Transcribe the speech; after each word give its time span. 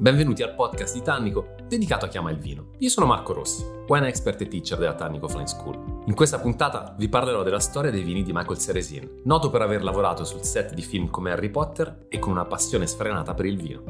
Benvenuti 0.00 0.44
al 0.44 0.54
podcast 0.54 0.94
di 0.94 1.02
Tannico 1.02 1.56
dedicato 1.66 2.04
a 2.04 2.08
chi 2.08 2.18
ama 2.18 2.30
il 2.30 2.38
vino. 2.38 2.68
Io 2.78 2.88
sono 2.88 3.04
Marco 3.04 3.32
Rossi, 3.32 3.64
wine 3.88 4.06
expert 4.06 4.40
e 4.40 4.46
teacher 4.46 4.78
della 4.78 4.94
Tannico 4.94 5.26
Flying 5.26 5.48
School. 5.48 6.04
In 6.06 6.14
questa 6.14 6.38
puntata 6.38 6.94
vi 6.96 7.08
parlerò 7.08 7.42
della 7.42 7.58
storia 7.58 7.90
dei 7.90 8.04
vini 8.04 8.22
di 8.22 8.32
Michael 8.32 8.58
Ceresin, 8.58 9.22
noto 9.24 9.50
per 9.50 9.60
aver 9.60 9.82
lavorato 9.82 10.22
sul 10.22 10.44
set 10.44 10.72
di 10.72 10.82
film 10.82 11.10
come 11.10 11.32
Harry 11.32 11.50
Potter 11.50 12.06
e 12.08 12.20
con 12.20 12.30
una 12.30 12.44
passione 12.44 12.86
sfrenata 12.86 13.34
per 13.34 13.46
il 13.46 13.56
vino. 13.56 13.82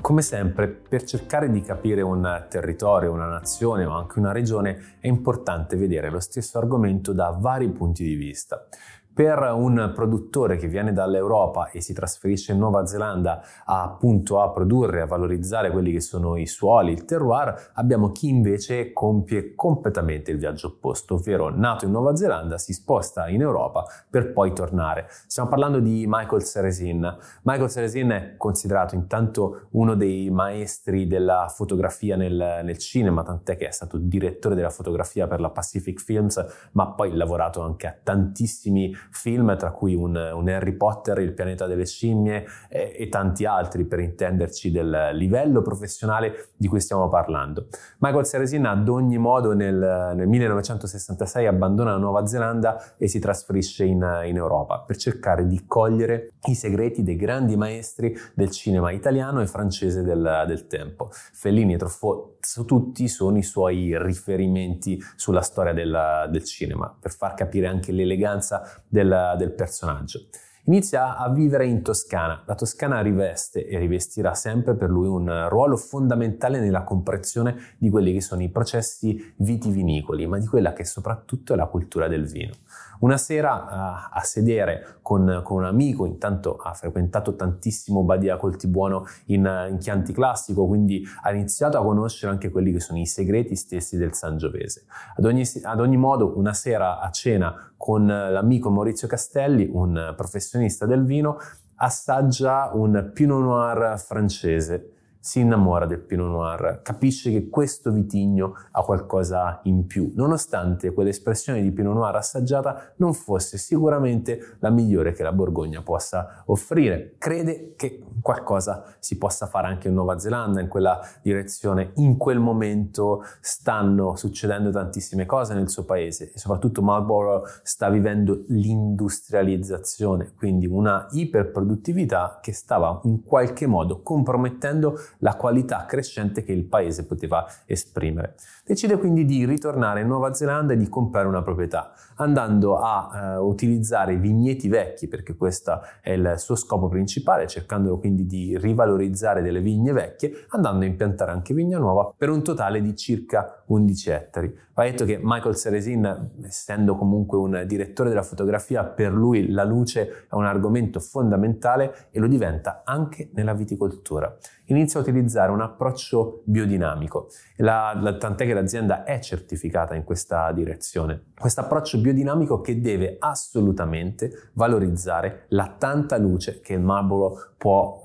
Come 0.00 0.22
sempre, 0.22 0.68
per 0.68 1.04
cercare 1.04 1.50
di 1.50 1.60
capire 1.60 2.02
un 2.02 2.46
territorio, 2.48 3.12
una 3.12 3.28
nazione 3.28 3.84
o 3.84 3.92
anche 3.92 4.18
una 4.18 4.32
regione 4.32 4.96
è 5.00 5.06
importante 5.06 5.76
vedere 5.76 6.10
lo 6.10 6.20
stesso 6.20 6.58
argomento 6.58 7.12
da 7.12 7.30
vari 7.30 7.68
punti 7.70 8.04
di 8.04 8.14
vista. 8.14 8.66
Per 9.14 9.38
un 9.54 9.92
produttore 9.94 10.56
che 10.56 10.68
viene 10.68 10.94
dall'Europa 10.94 11.68
e 11.68 11.82
si 11.82 11.92
trasferisce 11.92 12.52
in 12.52 12.58
Nuova 12.58 12.86
Zelanda 12.86 13.42
a, 13.66 13.82
appunto 13.82 14.40
a 14.40 14.50
produrre, 14.50 15.02
a 15.02 15.06
valorizzare 15.06 15.70
quelli 15.70 15.92
che 15.92 16.00
sono 16.00 16.38
i 16.38 16.46
suoli, 16.46 16.92
il 16.92 17.04
terroir, 17.04 17.72
abbiamo 17.74 18.10
chi 18.10 18.28
invece 18.28 18.94
compie 18.94 19.54
completamente 19.54 20.30
il 20.30 20.38
viaggio 20.38 20.68
opposto, 20.68 21.16
ovvero 21.16 21.50
nato 21.54 21.84
in 21.84 21.90
Nuova 21.90 22.16
Zelanda 22.16 22.56
si 22.56 22.72
sposta 22.72 23.28
in 23.28 23.42
Europa 23.42 23.84
per 24.08 24.32
poi 24.32 24.54
tornare. 24.54 25.06
Stiamo 25.26 25.50
parlando 25.50 25.80
di 25.80 26.06
Michael 26.08 26.42
Ceresin. 26.42 27.16
Michael 27.42 27.68
Ceresin 27.68 28.08
è 28.08 28.36
considerato 28.38 28.94
intanto 28.94 29.66
uno 29.72 29.94
dei 29.94 30.30
maestri 30.30 31.06
della 31.06 31.48
fotografia 31.54 32.16
nel, 32.16 32.62
nel 32.64 32.78
cinema, 32.78 33.22
tant'è 33.22 33.58
che 33.58 33.68
è 33.68 33.72
stato 33.72 33.98
direttore 33.98 34.54
della 34.54 34.70
fotografia 34.70 35.26
per 35.26 35.40
la 35.40 35.50
Pacific 35.50 36.00
Films, 36.00 36.42
ma 36.72 36.92
poi 36.92 37.10
ha 37.10 37.14
lavorato 37.14 37.60
anche 37.60 37.86
a 37.86 37.94
tantissimi 38.02 39.00
film, 39.10 39.56
tra 39.56 39.70
cui 39.70 39.94
un, 39.94 40.16
un 40.16 40.48
Harry 40.48 40.72
Potter, 40.72 41.18
Il 41.18 41.32
pianeta 41.32 41.66
delle 41.66 41.86
scimmie 41.86 42.44
e, 42.68 42.94
e 42.96 43.08
tanti 43.08 43.44
altri 43.44 43.84
per 43.84 44.00
intenderci 44.00 44.70
del 44.70 45.10
livello 45.12 45.62
professionale 45.62 46.48
di 46.56 46.68
cui 46.68 46.80
stiamo 46.80 47.08
parlando. 47.08 47.68
Michael 47.98 48.24
Ceresin 48.24 48.66
ad 48.66 48.88
ogni 48.88 49.18
modo 49.18 49.52
nel, 49.54 50.12
nel 50.14 50.26
1966 50.26 51.46
abbandona 51.46 51.92
la 51.92 51.98
Nuova 51.98 52.26
Zelanda 52.26 52.94
e 52.96 53.08
si 53.08 53.18
trasferisce 53.18 53.84
in, 53.84 54.22
in 54.24 54.36
Europa 54.36 54.80
per 54.80 54.96
cercare 54.96 55.46
di 55.46 55.64
cogliere 55.66 56.32
i 56.46 56.54
segreti 56.54 57.02
dei 57.02 57.16
grandi 57.16 57.56
maestri 57.56 58.16
del 58.34 58.50
cinema 58.50 58.90
italiano 58.90 59.40
e 59.40 59.46
francese 59.46 60.02
del, 60.02 60.44
del 60.46 60.66
tempo. 60.66 61.10
Fellini 61.10 61.74
e 61.74 61.76
Truffaut 61.78 62.41
tutti 62.66 63.08
sono 63.08 63.38
i 63.38 63.42
suoi 63.42 63.96
riferimenti 63.98 65.00
sulla 65.16 65.42
storia 65.42 65.72
del, 65.72 66.28
del 66.30 66.44
cinema, 66.44 66.94
per 66.98 67.12
far 67.12 67.34
capire 67.34 67.66
anche 67.66 67.92
l'eleganza 67.92 68.82
del, 68.88 69.34
del 69.38 69.52
personaggio. 69.52 70.26
Inizia 70.66 71.16
a 71.16 71.28
vivere 71.28 71.66
in 71.66 71.82
Toscana. 71.82 72.44
La 72.46 72.54
Toscana 72.54 73.00
riveste 73.00 73.66
e 73.66 73.80
rivestirà 73.80 74.32
sempre 74.34 74.76
per 74.76 74.90
lui 74.90 75.08
un 75.08 75.48
ruolo 75.48 75.76
fondamentale 75.76 76.60
nella 76.60 76.84
comprensione 76.84 77.74
di 77.78 77.90
quelli 77.90 78.12
che 78.12 78.20
sono 78.20 78.42
i 78.42 78.48
processi 78.48 79.34
vitivinicoli, 79.38 80.24
ma 80.28 80.38
di 80.38 80.46
quella 80.46 80.72
che 80.72 80.84
soprattutto 80.84 81.54
è 81.54 81.56
la 81.56 81.66
cultura 81.66 82.06
del 82.06 82.26
vino. 82.26 82.52
Una 83.00 83.16
sera 83.16 83.66
a, 83.66 84.10
a 84.12 84.20
sedere 84.20 84.98
con, 85.02 85.40
con, 85.42 85.56
un 85.56 85.64
amico, 85.64 86.06
intanto 86.06 86.54
ha 86.54 86.72
frequentato 86.72 87.34
tantissimo 87.34 88.04
Badia 88.04 88.36
Coltibuono 88.36 89.06
in, 89.26 89.68
in 89.70 89.78
Chianti 89.78 90.12
Classico, 90.12 90.68
quindi 90.68 91.04
ha 91.22 91.32
iniziato 91.32 91.76
a 91.78 91.82
conoscere 91.82 92.30
anche 92.30 92.50
quelli 92.50 92.70
che 92.70 92.78
sono 92.78 93.00
i 93.00 93.06
segreti 93.06 93.56
stessi 93.56 93.96
del 93.96 94.14
Sangiovese. 94.14 94.84
Ad 95.16 95.24
ogni, 95.24 95.42
ad 95.64 95.80
ogni 95.80 95.96
modo, 95.96 96.38
una 96.38 96.54
sera 96.54 97.00
a 97.00 97.10
cena 97.10 97.72
con 97.76 98.06
l'amico 98.06 98.70
Maurizio 98.70 99.08
Castelli, 99.08 99.68
un 99.72 100.14
professionista 100.52 100.84
del 100.84 101.04
vino, 101.04 101.38
assaggia 101.76 102.70
un 102.74 103.10
Pinot 103.14 103.40
Noir 103.40 103.98
francese 103.98 104.90
si 105.24 105.38
innamora 105.38 105.86
del 105.86 106.00
Pinot 106.00 106.28
Noir, 106.28 106.80
capisce 106.82 107.30
che 107.30 107.48
questo 107.48 107.92
vitigno 107.92 108.54
ha 108.72 108.82
qualcosa 108.82 109.60
in 109.64 109.86
più, 109.86 110.12
nonostante 110.16 110.92
quell'espressione 110.92 111.62
di 111.62 111.70
Pinot 111.70 111.94
Noir 111.94 112.16
assaggiata 112.16 112.92
non 112.96 113.14
fosse 113.14 113.56
sicuramente 113.56 114.56
la 114.58 114.70
migliore 114.70 115.12
che 115.12 115.22
la 115.22 115.32
Borgogna 115.32 115.80
possa 115.80 116.42
offrire. 116.46 117.14
Crede 117.18 117.74
che 117.76 118.02
qualcosa 118.20 118.82
si 118.98 119.16
possa 119.16 119.46
fare 119.46 119.68
anche 119.68 119.86
in 119.86 119.94
Nuova 119.94 120.18
Zelanda 120.18 120.60
in 120.60 120.66
quella 120.66 121.00
direzione. 121.22 121.92
In 121.96 122.16
quel 122.16 122.40
momento 122.40 123.24
stanno 123.40 124.16
succedendo 124.16 124.70
tantissime 124.70 125.24
cose 125.24 125.54
nel 125.54 125.68
suo 125.68 125.84
paese 125.84 126.32
e 126.32 126.38
soprattutto 126.38 126.82
Marlborough 126.82 127.46
sta 127.62 127.88
vivendo 127.88 128.42
l'industrializzazione, 128.48 130.32
quindi 130.36 130.66
una 130.66 131.06
iperproduttività 131.12 132.40
che 132.42 132.52
stava 132.52 133.00
in 133.04 133.22
qualche 133.22 133.68
modo 133.68 134.02
compromettendo 134.02 134.98
la 135.22 135.36
qualità 135.36 135.86
crescente 135.86 136.42
che 136.42 136.52
il 136.52 136.64
paese 136.64 137.06
poteva 137.06 137.46
esprimere. 137.66 138.34
Decide 138.64 138.96
quindi 138.98 139.24
di 139.24 139.44
ritornare 139.44 140.00
in 140.00 140.06
Nuova 140.06 140.34
Zelanda 140.34 140.72
e 140.74 140.76
di 140.76 140.88
comprare 140.88 141.26
una 141.26 141.42
proprietà, 141.42 141.92
andando 142.16 142.78
a 142.78 143.10
eh, 143.12 143.36
utilizzare 143.38 144.16
vigneti 144.16 144.68
vecchi, 144.68 145.08
perché 145.08 145.34
questo 145.36 145.80
è 146.00 146.10
il 146.12 146.34
suo 146.36 146.54
scopo 146.54 146.88
principale, 146.88 147.46
cercando 147.46 147.98
quindi 147.98 148.26
di 148.26 148.56
rivalorizzare 148.58 149.42
delle 149.42 149.60
vigne 149.60 149.92
vecchie, 149.92 150.46
andando 150.48 150.84
a 150.84 150.88
impiantare 150.88 151.30
anche 151.30 151.54
vigna 151.54 151.78
nuova 151.78 152.12
per 152.16 152.30
un 152.30 152.42
totale 152.42 152.80
di 152.80 152.94
circa 152.96 153.61
11 153.72 154.10
ettari. 154.10 154.54
Va 154.74 154.84
detto 154.84 155.04
che 155.04 155.18
Michael 155.20 155.56
Ceresin, 155.56 156.30
essendo 156.44 156.96
comunque 156.96 157.38
un 157.38 157.64
direttore 157.66 158.08
della 158.08 158.22
fotografia, 158.22 158.84
per 158.84 159.12
lui 159.12 159.50
la 159.50 159.64
luce 159.64 160.26
è 160.28 160.34
un 160.34 160.44
argomento 160.44 161.00
fondamentale 161.00 162.08
e 162.10 162.18
lo 162.18 162.26
diventa 162.26 162.82
anche 162.84 163.30
nella 163.34 163.54
viticoltura. 163.54 164.34
Inizia 164.66 165.00
a 165.00 165.02
utilizzare 165.02 165.50
un 165.50 165.60
approccio 165.60 166.42
biodinamico, 166.44 167.28
la, 167.56 167.98
la, 168.00 168.16
tant'è 168.16 168.46
che 168.46 168.54
l'azienda 168.54 169.04
è 169.04 169.18
certificata 169.20 169.94
in 169.94 170.04
questa 170.04 170.50
direzione. 170.52 171.32
Questo 171.38 171.60
approccio 171.60 171.98
biodinamico 171.98 172.60
che 172.60 172.80
deve 172.80 173.16
assolutamente 173.18 174.50
valorizzare 174.54 175.46
la 175.48 175.74
tanta 175.76 176.16
luce 176.16 176.60
che 176.60 176.74
il 176.74 176.80
Marlboro 176.80 177.52
può 177.58 178.00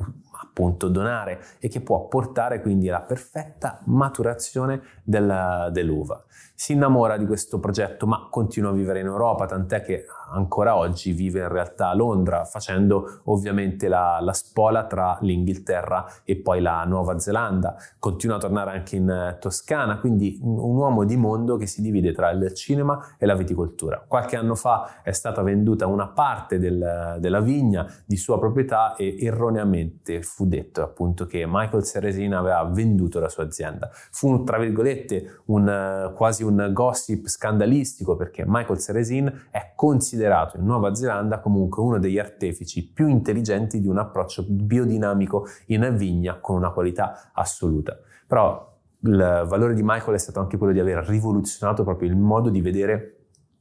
appunto 0.57 0.88
donare 0.88 1.40
e 1.59 1.69
che 1.69 1.81
può 1.81 2.07
portare 2.07 2.62
quindi 2.62 2.90
alla 2.90 3.01
perfetta 3.01 3.81
maturazione 3.85 4.81
della, 5.03 5.69
dell'uva. 5.72 6.23
Si 6.59 6.73
innamora 6.73 7.18
di 7.18 7.28
questo 7.28 7.59
progetto 7.59 8.07
ma 8.07 8.29
continua 8.31 8.72
a 8.72 8.73
vivere 8.73 9.00
in 9.00 9.06
Europa, 9.06 9.45
tant'è 9.45 9.84
che 9.84 10.06
ancora 10.31 10.75
oggi 10.75 11.12
vive 11.12 11.41
in 11.41 11.50
realtà 11.50 11.90
a 11.90 11.94
Londra, 11.94 12.45
facendo 12.45 13.22
ovviamente 13.25 13.88
la, 13.88 14.18
la, 14.19 14.34
spola 14.34 14.85
tra 14.85 15.19
l'Inghilterra 15.22 16.03
e 16.23 16.38
poi 16.38 16.59
la 16.62 16.84
Nuova 16.85 17.19
Zelanda. 17.19 17.75
Continua 18.00 18.38
a 18.38 18.40
tornare 18.40 18.72
anche 18.72 18.96
in 18.96 19.07
eh, 19.07 19.38
Toscana, 19.40 20.00
quindi 20.00 20.40
un 20.41 20.75
uomo 20.75 21.03
di 21.03 21.16
mondo 21.16 21.57
che 21.57 21.67
si 21.67 21.84
divide 21.84 22.12
tra 22.12 22.31
il 22.31 22.51
cinema 22.56 23.16
e 23.19 23.28
la 23.28 23.35
viticoltura. 23.35 24.03
Qualche 24.07 24.35
anno 24.35 24.56
fa 24.56 25.03
è 25.03 25.12
stata 25.12 25.44
venduta 25.44 25.85
una 25.85 26.07
parte 26.07 26.57
del, 26.57 27.17
della 27.19 27.40
vigna 27.40 27.85
di 28.03 28.17
sua 28.17 28.40
proprietà 28.40 28.96
e 28.96 29.16
erroneamente 29.19 30.23
fu 30.23 30.47
detto 30.47 30.81
appunto 30.81 31.28
che 31.28 31.46
Michael 31.47 31.84
Ceresin 31.84 32.34
aveva 32.34 32.63
venduto 32.63 33.19
la 33.19 33.29
sua 33.29 33.44
azienda. 33.44 33.91
Fu 33.91 34.44
tra 34.44 34.57
virgolette 34.57 35.41
un, 35.46 35.69
eh, 35.69 36.13
quasi 36.13 36.46
un 36.47 36.69
gossip 36.74 37.28
scandalistico 37.28 38.16
perché 38.16 38.44
Michael 38.46 38.80
Ceresin 38.80 39.47
è 39.52 39.74
considerato 39.75 40.58
in 40.58 40.66
Nuova 40.66 40.96
Zelanda 40.96 41.40
comunque 41.40 41.84
uno 41.84 42.00
degli 42.00 42.18
artefici 42.18 42.88
più 42.88 43.08
intelligenti 43.08 43.80
di 43.80 43.88
un 43.88 43.97
approccio 43.97 44.44
biodinamico 44.47 45.47
in 45.68 45.96
vigna 45.96 46.40
con 46.40 46.56
una 46.56 46.72
qualità 46.72 47.31
assoluta. 47.34 47.97
Però 48.25 48.75
il 49.02 49.46
valore 49.47 49.74
di 49.74 49.84
Michael 49.84 50.16
è 50.16 50.19
stato 50.19 50.40
anche 50.40 50.58
quello 50.58 50.74
di 50.74 50.80
aver 50.80 51.06
rivoluzionato 51.06 51.84
proprio 51.84 52.09
il 52.09 52.16
modo 52.16 52.50
di 52.50 52.62
vedere 52.62 53.16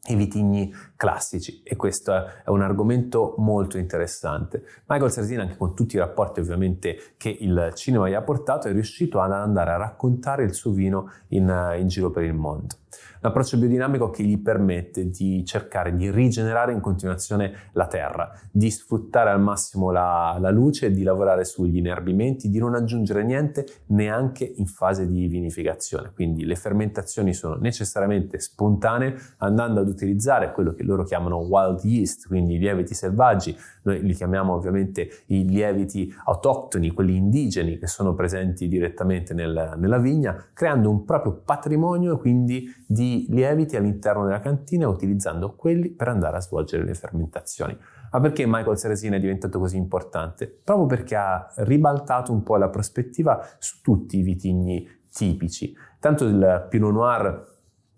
i 0.09 0.15
vitigni 0.15 0.73
classici 0.97 1.63
e 1.65 1.77
questo 1.77 2.15
è 2.15 2.49
un 2.49 2.63
argomento 2.63 3.35
molto 3.39 3.79
interessante. 3.79 4.63
Michael 4.87 5.11
Sarzina, 5.11 5.43
anche 5.43 5.57
con 5.57 5.75
tutti 5.75 5.97
i 5.97 5.99
rapporti 5.99 6.41
ovviamente 6.41 7.15
che 7.17 7.29
il 7.29 7.73
cinema 7.75 8.09
gli 8.09 8.15
ha 8.15 8.23
portato, 8.23 8.69
è 8.69 8.73
riuscito 8.73 9.21
ad 9.21 9.33
andare 9.33 9.73
a 9.73 9.77
raccontare 9.77 10.45
il 10.45 10.55
suo 10.55 10.71
vino 10.71 11.11
in, 11.29 11.75
in 11.79 11.89
giro 11.89 12.11
per 12.11 12.25
il 12.25 12.35
mondo. 12.35 12.77
L'approccio 13.21 13.59
biodinamico 13.59 14.11
che 14.11 14.23
gli 14.23 14.41
permette 14.41 15.09
di 15.11 15.45
cercare 15.45 15.95
di 15.95 16.11
rigenerare 16.11 16.73
in 16.73 16.81
continuazione 16.81 17.71
la 17.73 17.87
terra, 17.87 18.31
di 18.51 18.71
sfruttare 18.71 19.31
al 19.31 19.41
massimo 19.41 19.91
la, 19.91 20.37
la 20.39 20.51
luce, 20.51 20.91
di 20.91 21.03
lavorare 21.03 21.45
sugli 21.45 21.77
inerbimenti, 21.77 22.49
di 22.49 22.59
non 22.59 22.75
aggiungere 22.75 23.25
niente 23.25 23.67
neanche 23.87 24.45
in 24.45 24.67
fase 24.67 25.07
di 25.07 25.27
vinificazione. 25.27 26.13
Quindi 26.15 26.45
le 26.45 26.57
fermentazioni 26.57 27.33
sono 27.33 27.55
necessariamente 27.57 28.39
spontanee, 28.39 29.17
andando 29.39 29.81
ad 29.81 29.89
utilizzare 29.89 30.53
quello 30.53 30.73
che 30.73 30.83
loro 30.83 31.05
chiamano 31.05 31.39
wild 31.39 31.83
yeast, 31.85 32.27
quindi 32.27 32.59
lieviti 32.59 32.95
selvaggi, 32.95 33.57
noi 33.83 34.03
li 34.03 34.15
chiamiamo 34.15 34.55
ovviamente 34.55 35.09
i 35.27 35.47
lieviti 35.47 36.13
autoctoni, 36.25 36.91
quelli 36.93 37.17
indigeni 37.17 37.79
che 37.79 37.87
sono 37.87 38.15
presenti 38.15 38.69
direttamente 38.69 39.35
nel, 39.35 39.75
nella 39.77 39.99
vigna, 39.99 40.49
creando 40.53 40.91
un 40.91 41.05
proprio 41.05 41.41
patrimonio 41.45 42.19
quindi 42.19 42.67
di 42.87 43.27
lieviti 43.29 43.77
all'interno 43.77 44.25
della 44.25 44.39
cantina 44.39 44.89
utilizzando 44.89 45.55
quelli 45.57 45.91
per 45.91 46.09
andare 46.09 46.37
a 46.37 46.41
svolgere 46.41 46.85
le 46.85 46.95
fermentazioni. 46.95 47.77
Ma 48.13 48.21
perché 48.21 48.45
Michael 48.47 48.77
Ceresina 48.77 49.17
è 49.17 49.21
diventato 49.21 49.59
così 49.59 49.77
importante? 49.77 50.47
Proprio 50.63 50.87
perché 50.87 51.17
ha 51.17 51.53
ribaltato 51.57 52.33
un 52.33 52.43
po' 52.43 52.57
la 52.57 52.69
prospettiva 52.69 53.45
su 53.59 53.81
tutti 53.83 54.19
i 54.19 54.23
vitigni 54.23 54.87
tipici. 55.13 55.75
Tanto 55.99 56.25
il 56.25 56.67
Pinot 56.69 56.93
Noir 56.93 57.55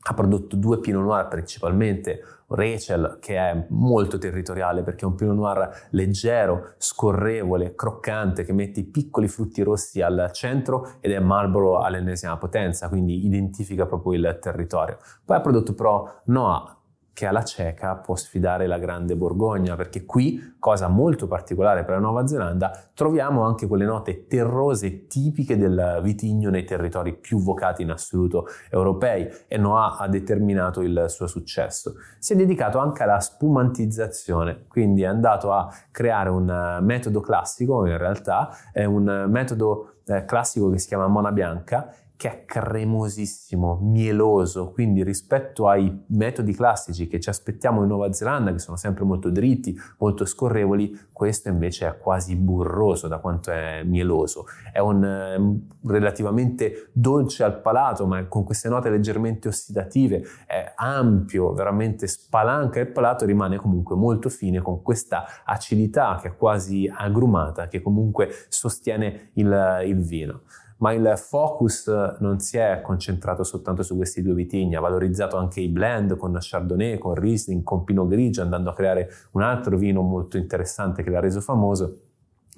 ha 0.08 0.14
prodotto 0.14 0.56
due 0.56 0.81
Pinot 0.81 1.02
Noir 1.02 1.28
principalmente, 1.28 2.20
Rachel 2.49 3.19
che 3.20 3.37
è 3.37 3.66
molto 3.69 4.16
territoriale 4.16 4.82
perché 4.82 5.05
è 5.05 5.08
un 5.08 5.14
Pinot 5.14 5.37
Noir 5.37 5.88
leggero, 5.90 6.72
scorrevole, 6.78 7.75
croccante 7.75 8.44
che 8.44 8.55
mette 8.55 8.81
i 8.81 8.84
piccoli 8.84 9.28
frutti 9.28 9.62
rossi 9.62 10.00
al 10.00 10.31
centro 10.32 10.93
ed 11.00 11.12
è 11.12 11.19
Marlboro 11.19 11.81
all'ennesima 11.81 12.38
potenza, 12.38 12.88
quindi 12.88 13.26
identifica 13.26 13.84
proprio 13.84 14.14
il 14.14 14.38
territorio. 14.40 14.96
Poi 15.25 15.37
ha 15.37 15.40
prodotto 15.40 15.75
però 15.75 16.11
Noah 16.25 16.77
che 17.19 17.26
alla 17.26 17.43
cieca 17.43 17.97
può 17.97 18.15
sfidare 18.15 18.69
la 18.69 18.79
grande 18.79 19.17
Borgogna, 19.17 19.75
perché 19.75 20.05
qui, 20.05 20.55
cosa 20.61 20.87
molto 20.87 21.26
particolare 21.26 21.82
per 21.82 21.94
la 21.94 22.00
Nuova 22.00 22.29
Zelanda, 22.29 22.70
troviamo 22.94 23.43
anche 23.43 23.67
quelle 23.67 23.85
note 23.85 24.29
terrose 24.29 25.09
tipiche 25.09 25.59
del 25.59 25.99
vitigno 26.00 26.49
nei 26.49 26.62
territori 26.62 27.17
più 27.17 27.43
vocati 27.43 27.82
in 27.82 27.91
assoluto 27.91 28.47
europei 28.70 29.29
e 29.49 29.59
Noah 29.59 29.97
ha 29.97 30.06
determinato 30.06 30.81
il 30.81 31.06
suo 31.09 31.26
successo. 31.26 31.97
Si 32.20 32.35
è 32.35 32.37
dedicato 32.37 32.79
anche 32.79 33.03
alla 33.03 33.19
spumantizzazione, 33.19 34.67
quindi 34.69 35.03
è 35.03 35.06
andato 35.06 35.50
a 35.50 35.69
creare 35.91 36.29
un 36.29 36.79
metodo 36.82 37.19
classico, 37.19 37.85
in 37.85 37.99
realtà 37.99 38.50
è 38.71 38.85
un 38.85 39.26
metodo 39.29 39.94
eh, 40.06 40.25
classico 40.25 40.71
che 40.71 40.79
si 40.79 40.87
chiama 40.87 41.09
Mona 41.09 41.32
Bianca 41.32 41.93
che 42.19 42.29
è 42.31 42.44
cremosissimo, 42.44 43.79
mieloso, 43.81 44.73
quindi 44.73 45.05
rispetto 45.05 45.69
ai 45.69 46.05
metodi 46.09 46.53
classici 46.53 47.06
che 47.06 47.20
ci 47.20 47.29
aspettiamo 47.29 47.82
in 47.82 47.87
Nuova 47.87 48.12
Zelanda, 48.12 48.50
che 48.50 48.59
sono 48.59 48.76
sempre 48.76 49.05
molto 49.05 49.31
dritti, 49.31 49.79
molto 49.99 50.25
scorrevoli, 50.25 50.99
questo 51.12 51.49
invece 51.49 51.87
è 51.87 51.97
quasi 51.97 52.35
burroso 52.35 53.06
da 53.06 53.19
quanto 53.19 53.53
è 53.53 53.85
mieloso. 53.85 54.47
È 54.73 54.81
un 54.81 55.05
eh, 55.05 55.88
relativamente 55.88 56.91
dolce 56.93 57.44
al 57.44 57.61
palato, 57.61 58.05
ma 58.05 58.26
con 58.26 58.43
queste 58.43 58.69
note 58.69 58.91
leggermente 58.91 59.47
ossidative, 59.47 60.25
è 60.44 60.73
ampio, 60.75 61.53
veramente 61.53 62.09
spalanca 62.09 62.81
il 62.81 62.88
palato, 62.88 63.26
rimane 63.26 63.59
comunque 63.59 63.94
molto 63.94 64.29
fine 64.29 64.61
con 64.61 64.82
questa 64.82 65.25
acidità 65.44 66.19
che 66.21 66.31
è 66.31 66.37
quasi 66.37 66.93
agrumata, 66.93 67.69
che 67.69 67.81
comunque 67.81 68.29
sostiene 68.49 69.31
il, 69.35 69.82
il 69.87 70.00
vino 70.03 70.41
ma 70.78 70.92
il 70.92 71.14
focus 71.16 71.86
non 72.20 72.40
si 72.40 72.56
è 72.56 72.80
concentrato 72.82 73.44
soltanto 73.44 73.82
su 73.82 73.96
questi 73.96 74.22
due 74.22 74.34
vitigni, 74.34 74.76
ha 74.76 74.80
valorizzato 74.80 75.36
anche 75.36 75.60
i 75.60 75.69
blend 75.69 76.16
con 76.16 76.36
Chardonnay, 76.38 76.98
con 76.98 77.14
Riesling, 77.14 77.62
con 77.62 77.84
Pinot 77.84 78.08
Grigio, 78.08 78.42
andando 78.42 78.70
a 78.70 78.75
creare 78.75 79.10
un 79.32 79.42
altro 79.42 79.76
vino 79.76 80.02
molto 80.02 80.36
interessante 80.36 81.02
che 81.02 81.10
l'ha 81.10 81.20
reso 81.20 81.40
famoso 81.40 82.07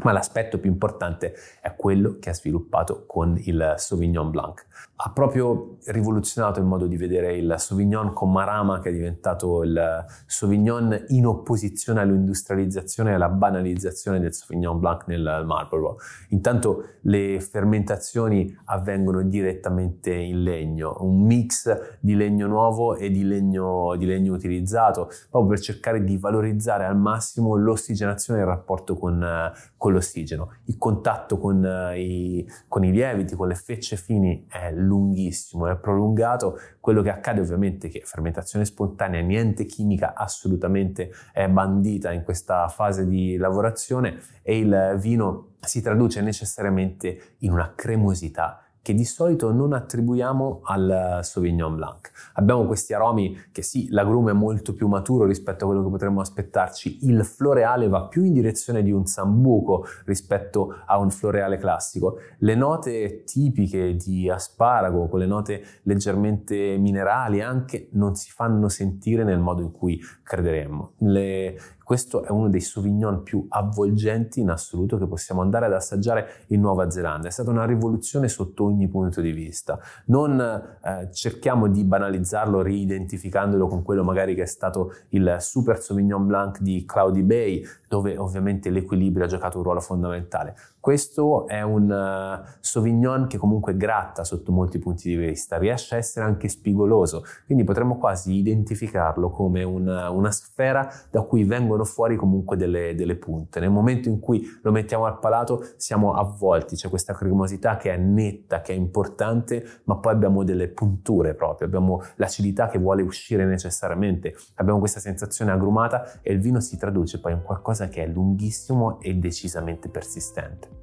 ma 0.02 0.12
l'aspetto 0.12 0.58
più 0.58 0.70
importante 0.70 1.34
è 1.60 1.74
quello 1.76 2.16
che 2.18 2.30
ha 2.30 2.34
sviluppato 2.34 3.04
con 3.06 3.38
il 3.44 3.74
Sauvignon 3.76 4.30
Blanc. 4.30 4.66
Ha 4.96 5.10
proprio 5.12 5.76
rivoluzionato 5.86 6.60
il 6.60 6.66
modo 6.66 6.86
di 6.86 6.96
vedere 6.96 7.36
il 7.36 7.54
Sauvignon 7.58 8.12
con 8.12 8.30
Marama, 8.30 8.80
che 8.80 8.90
è 8.90 8.92
diventato 8.92 9.62
il 9.62 10.04
Sauvignon 10.26 11.04
in 11.08 11.26
opposizione 11.26 12.00
all'industrializzazione 12.00 13.10
e 13.10 13.14
alla 13.14 13.28
banalizzazione 13.28 14.20
del 14.20 14.34
Sauvignon 14.34 14.78
Blanc 14.78 15.06
nel 15.06 15.42
Marlborough. 15.46 15.98
Intanto 16.28 16.84
le 17.02 17.40
fermentazioni 17.40 18.54
avvengono 18.66 19.22
direttamente 19.22 20.12
in 20.12 20.42
legno, 20.42 20.96
un 21.00 21.22
mix 21.24 21.98
di 22.00 22.14
legno 22.14 22.46
nuovo 22.46 22.96
e 22.96 23.10
di 23.10 23.24
legno, 23.24 23.96
di 23.96 24.06
legno 24.06 24.34
utilizzato, 24.34 25.10
proprio 25.30 25.52
per 25.52 25.60
cercare 25.60 26.04
di 26.04 26.16
valorizzare 26.16 26.84
al 26.84 26.96
massimo 26.96 27.54
l'ossigenazione 27.56 28.40
e 28.40 28.42
il 28.42 28.48
rapporto 28.48 28.96
con, 28.96 29.52
con 29.80 29.94
l'ossigeno. 29.94 30.56
Il 30.66 30.76
contatto 30.76 31.38
con, 31.38 31.64
uh, 31.64 31.96
i, 31.96 32.46
con, 32.68 32.84
i, 32.84 32.90
lieviti, 32.92 33.34
con 33.34 33.48
le 33.48 33.54
fecce 33.54 33.96
fini 33.96 34.44
è 34.46 34.70
lunghissimo, 34.72 35.68
è 35.68 35.76
prolungato. 35.76 36.58
Quello 36.80 37.00
che 37.00 37.08
accade 37.08 37.40
ovviamente 37.40 37.86
è 37.86 37.90
che 37.90 38.02
fermentazione 38.04 38.66
spontanea, 38.66 39.22
niente 39.22 39.64
chimica 39.64 40.12
assolutamente 40.14 41.10
è 41.32 41.48
bandita 41.48 42.12
in 42.12 42.24
questa 42.24 42.68
fase 42.68 43.06
di 43.06 43.38
lavorazione 43.38 44.20
e 44.42 44.58
il 44.58 44.98
vino 45.00 45.52
si 45.60 45.80
traduce 45.80 46.20
necessariamente 46.20 47.36
in 47.38 47.50
una 47.50 47.72
cremosità 47.74 48.62
che 48.82 48.94
di 48.94 49.04
solito 49.04 49.52
non 49.52 49.72
attribuiamo 49.72 50.60
al 50.64 51.20
Sauvignon 51.22 51.76
Blanc. 51.76 52.10
Abbiamo 52.34 52.66
questi 52.66 52.94
aromi 52.94 53.36
che 53.52 53.62
sì, 53.62 53.88
l'agrume 53.90 54.30
è 54.30 54.34
molto 54.34 54.74
più 54.74 54.88
maturo 54.88 55.24
rispetto 55.24 55.64
a 55.64 55.66
quello 55.68 55.82
che 55.82 55.90
potremmo 55.90 56.20
aspettarci, 56.20 57.06
il 57.06 57.24
floreale 57.24 57.88
va 57.88 58.06
più 58.06 58.24
in 58.24 58.32
direzione 58.32 58.82
di 58.82 58.90
un 58.90 59.06
sambuco 59.06 59.84
rispetto 60.06 60.74
a 60.86 60.98
un 60.98 61.10
floreale 61.10 61.58
classico. 61.58 62.18
Le 62.38 62.54
note 62.54 63.24
tipiche 63.24 63.96
di 63.96 64.30
asparago, 64.30 65.08
con 65.08 65.18
le 65.18 65.26
note 65.26 65.62
leggermente 65.82 66.76
minerali 66.78 67.40
anche, 67.40 67.88
non 67.92 68.14
si 68.14 68.30
fanno 68.30 68.68
sentire 68.68 69.24
nel 69.24 69.40
modo 69.40 69.62
in 69.62 69.72
cui 69.72 70.00
crederemmo. 70.22 70.92
Le, 70.98 71.56
questo 71.90 72.22
è 72.22 72.30
uno 72.30 72.48
dei 72.48 72.60
Sauvignon 72.60 73.22
più 73.24 73.46
avvolgenti 73.48 74.40
in 74.40 74.50
assoluto 74.50 74.96
che 74.96 75.06
possiamo 75.06 75.40
andare 75.40 75.66
ad 75.66 75.72
assaggiare 75.72 76.44
in 76.48 76.60
Nuova 76.60 76.88
Zelanda. 76.88 77.28
È 77.28 77.32
stata 77.32 77.50
una 77.50 77.66
rivoluzione 77.66 78.28
sotto 78.28 78.69
ogni 78.70 78.88
punto 78.88 79.20
di 79.20 79.32
vista. 79.32 79.78
Non 80.06 80.40
eh, 80.40 81.08
cerchiamo 81.12 81.68
di 81.68 81.84
banalizzarlo 81.84 82.62
riidentificandolo 82.62 83.66
con 83.66 83.82
quello 83.82 84.02
magari 84.02 84.34
che 84.34 84.42
è 84.42 84.46
stato 84.46 84.92
il 85.10 85.36
Super 85.40 85.80
Sauvignon 85.80 86.26
Blanc 86.26 86.60
di 86.60 86.84
Cloudy 86.86 87.22
Bay, 87.22 87.64
dove 87.88 88.16
ovviamente 88.16 88.70
l'equilibrio 88.70 89.24
ha 89.24 89.28
giocato 89.28 89.58
un 89.58 89.64
ruolo 89.64 89.80
fondamentale. 89.80 90.54
Questo 90.80 91.46
è 91.46 91.60
un 91.60 91.90
uh, 91.90 92.56
Sauvignon 92.58 93.26
che 93.26 93.36
comunque 93.36 93.76
gratta 93.76 94.24
sotto 94.24 94.50
molti 94.50 94.78
punti 94.78 95.10
di 95.10 95.16
vista, 95.16 95.58
riesce 95.58 95.94
a 95.94 95.98
essere 95.98 96.24
anche 96.24 96.48
spigoloso, 96.48 97.22
quindi 97.44 97.64
potremmo 97.64 97.98
quasi 97.98 98.36
identificarlo 98.36 99.28
come 99.28 99.62
una, 99.62 100.08
una 100.08 100.30
sfera 100.30 100.88
da 101.10 101.20
cui 101.20 101.44
vengono 101.44 101.84
fuori 101.84 102.16
comunque 102.16 102.56
delle, 102.56 102.94
delle, 102.94 103.16
punte. 103.16 103.60
Nel 103.60 103.68
momento 103.68 104.08
in 104.08 104.20
cui 104.20 104.42
lo 104.62 104.72
mettiamo 104.72 105.04
al 105.04 105.18
palato 105.18 105.62
siamo 105.76 106.14
avvolti, 106.14 106.76
c'è 106.76 106.88
questa 106.88 107.12
cremosità 107.12 107.76
che 107.76 107.92
è 107.92 107.98
netta, 107.98 108.62
che 108.62 108.72
è 108.72 108.76
importante, 108.76 109.82
ma 109.84 109.98
poi 109.98 110.14
abbiamo 110.14 110.44
delle 110.44 110.68
punture 110.68 111.34
proprio, 111.34 111.66
abbiamo 111.66 112.00
l'acidità 112.14 112.68
che 112.68 112.78
vuole 112.78 113.02
uscire 113.02 113.44
necessariamente, 113.44 114.34
abbiamo 114.54 114.78
questa 114.78 114.98
sensazione 114.98 115.50
agrumata 115.50 116.20
e 116.22 116.32
il 116.32 116.40
vino 116.40 116.58
si 116.58 116.78
traduce 116.78 117.20
poi 117.20 117.32
in 117.32 117.42
qualcosa 117.42 117.88
che 117.88 118.02
è 118.02 118.06
lunghissimo 118.06 118.98
e 119.02 119.12
decisamente 119.16 119.90
persistente. 119.90 120.79